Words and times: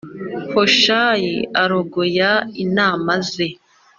Hushayi 0.53 1.35
arogoya 1.61 2.31
inama 2.63 3.11
ze 3.29 3.47